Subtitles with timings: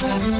[0.00, 0.38] Louder.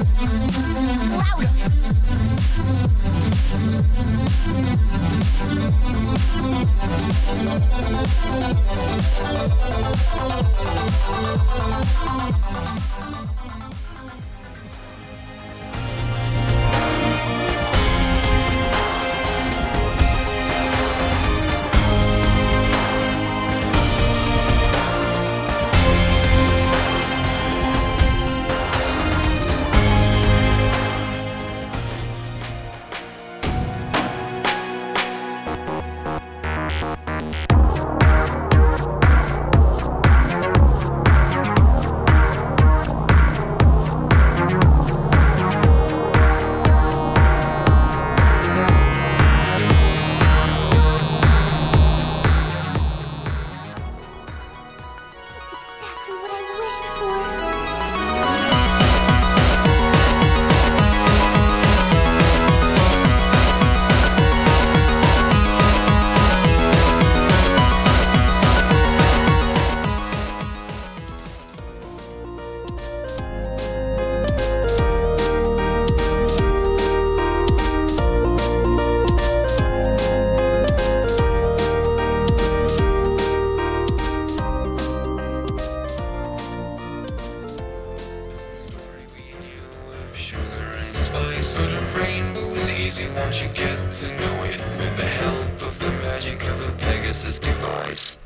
[93.06, 94.60] Once you get to know it.
[94.78, 98.18] With the help of the magic of a Pegasus device.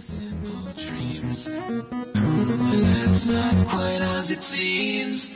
[0.00, 2.09] Simple dreams.
[2.50, 5.30] But that's not quite as it seems.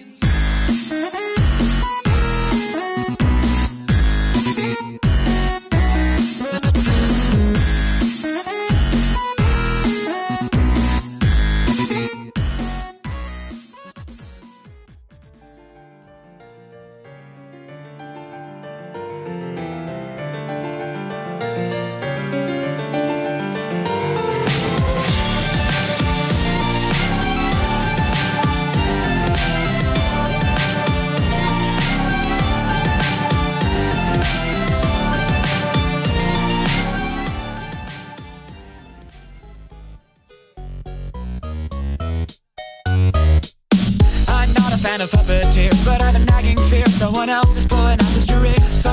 [44.94, 48.20] A of puppeteers, but I have a nagging fear someone else is pulling out the
[48.20, 48.83] strings.